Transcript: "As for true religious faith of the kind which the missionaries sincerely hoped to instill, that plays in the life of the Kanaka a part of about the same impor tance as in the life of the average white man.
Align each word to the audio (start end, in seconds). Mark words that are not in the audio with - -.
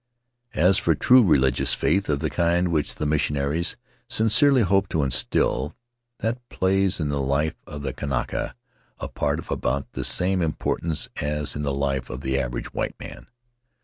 "As 0.55 0.79
for 0.79 0.95
true 0.95 1.21
religious 1.23 1.75
faith 1.75 2.09
of 2.09 2.21
the 2.21 2.29
kind 2.31 2.69
which 2.69 2.95
the 2.95 3.05
missionaries 3.05 3.77
sincerely 4.09 4.63
hoped 4.63 4.89
to 4.93 5.03
instill, 5.03 5.75
that 6.21 6.49
plays 6.49 6.99
in 6.99 7.09
the 7.09 7.21
life 7.21 7.53
of 7.67 7.83
the 7.83 7.93
Kanaka 7.93 8.55
a 8.97 9.07
part 9.07 9.37
of 9.37 9.51
about 9.51 9.91
the 9.91 10.03
same 10.03 10.39
impor 10.39 10.79
tance 10.79 11.07
as 11.17 11.55
in 11.55 11.61
the 11.61 11.71
life 11.71 12.09
of 12.09 12.21
the 12.21 12.39
average 12.39 12.73
white 12.73 12.95
man. 12.99 13.27